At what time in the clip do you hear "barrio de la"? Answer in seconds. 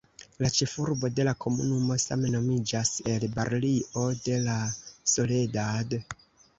3.39-4.59